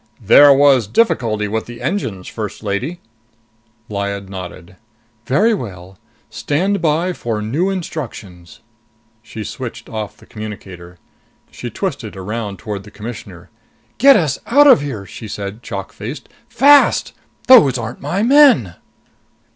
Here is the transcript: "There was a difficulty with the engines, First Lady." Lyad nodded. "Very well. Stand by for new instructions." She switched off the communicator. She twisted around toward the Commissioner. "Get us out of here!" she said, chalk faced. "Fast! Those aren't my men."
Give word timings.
"There 0.25 0.51
was 0.51 0.87
a 0.87 0.91
difficulty 0.91 1.47
with 1.47 1.67
the 1.67 1.79
engines, 1.79 2.27
First 2.27 2.63
Lady." 2.63 2.99
Lyad 3.87 4.29
nodded. 4.29 4.77
"Very 5.27 5.53
well. 5.53 5.99
Stand 6.31 6.81
by 6.81 7.13
for 7.13 7.39
new 7.39 7.69
instructions." 7.69 8.61
She 9.21 9.43
switched 9.43 9.89
off 9.89 10.17
the 10.17 10.25
communicator. 10.25 10.97
She 11.51 11.69
twisted 11.69 12.15
around 12.15 12.57
toward 12.57 12.81
the 12.83 12.89
Commissioner. 12.89 13.51
"Get 13.99 14.15
us 14.15 14.39
out 14.47 14.65
of 14.65 14.81
here!" 14.81 15.05
she 15.05 15.27
said, 15.27 15.61
chalk 15.61 15.93
faced. 15.93 16.27
"Fast! 16.49 17.13
Those 17.45 17.77
aren't 17.77 18.01
my 18.01 18.23
men." 18.23 18.77